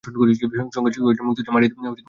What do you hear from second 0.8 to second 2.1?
সঙ্গে কয়েকজন মুক্তিযোদ্ধা মাটিতে লুটিয়ে পড়ে।